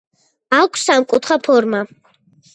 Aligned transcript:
აქვს 0.59 0.85
სამკუთხა 0.89 1.39
ფორმა. 1.49 1.85